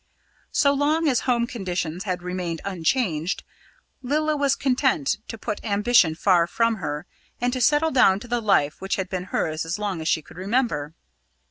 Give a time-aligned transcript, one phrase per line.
[0.51, 3.43] So long as home conditions had remained unchanged,
[4.01, 7.05] Lilla was content to put ambition far from her,
[7.39, 10.23] and to settle down to the life which had been hers as long as she
[10.23, 10.95] could remember.